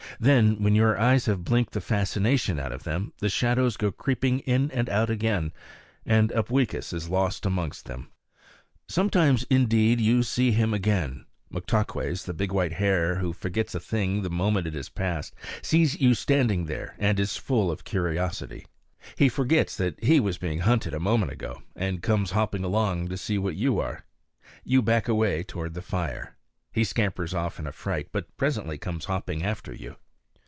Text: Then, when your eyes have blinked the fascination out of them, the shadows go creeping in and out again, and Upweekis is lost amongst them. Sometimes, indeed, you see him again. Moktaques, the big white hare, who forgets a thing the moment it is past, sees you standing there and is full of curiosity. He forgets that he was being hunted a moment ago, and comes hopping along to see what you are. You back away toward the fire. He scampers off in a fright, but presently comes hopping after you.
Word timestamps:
Then, 0.19 0.61
when 0.61 0.75
your 0.75 0.99
eyes 0.99 1.25
have 1.25 1.43
blinked 1.45 1.71
the 1.73 1.79
fascination 1.81 2.59
out 2.59 2.71
of 2.73 2.83
them, 2.83 3.11
the 3.19 3.29
shadows 3.29 3.75
go 3.77 3.91
creeping 3.93 4.39
in 4.41 4.69
and 4.69 4.87
out 4.89 5.09
again, 5.09 5.51
and 6.05 6.31
Upweekis 6.33 6.91
is 6.93 7.07
lost 7.09 7.43
amongst 7.45 7.85
them. 7.85 8.09
Sometimes, 8.89 9.47
indeed, 9.49 9.99
you 10.01 10.21
see 10.21 10.51
him 10.51 10.73
again. 10.75 11.25
Moktaques, 11.51 12.23
the 12.25 12.33
big 12.35 12.51
white 12.51 12.73
hare, 12.73 13.15
who 13.15 13.31
forgets 13.33 13.73
a 13.73 13.79
thing 13.79 14.21
the 14.21 14.29
moment 14.29 14.67
it 14.67 14.75
is 14.75 14.89
past, 14.89 15.33
sees 15.63 15.99
you 16.01 16.13
standing 16.13 16.65
there 16.65 16.93
and 16.99 17.17
is 17.19 17.37
full 17.37 17.71
of 17.71 17.85
curiosity. 17.85 18.67
He 19.17 19.27
forgets 19.29 19.75
that 19.77 20.03
he 20.03 20.19
was 20.19 20.37
being 20.37 20.59
hunted 20.59 20.93
a 20.93 20.99
moment 20.99 21.31
ago, 21.31 21.63
and 21.75 22.03
comes 22.03 22.31
hopping 22.31 22.63
along 22.65 23.07
to 23.07 23.17
see 23.17 23.37
what 23.39 23.55
you 23.55 23.79
are. 23.79 24.03
You 24.65 24.81
back 24.83 25.07
away 25.07 25.41
toward 25.41 25.73
the 25.73 25.81
fire. 25.81 26.35
He 26.71 26.83
scampers 26.83 27.33
off 27.33 27.57
in 27.59 27.65
a 27.65 27.71
fright, 27.71 28.09
but 28.11 28.37
presently 28.37 28.77
comes 28.77 29.05
hopping 29.05 29.41
after 29.43 29.73
you. 29.73 29.95